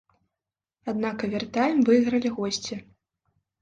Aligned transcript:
Аднак 0.93 1.17
авертайм 1.29 1.87
выйгралі 1.93 2.29
госці. 2.43 2.83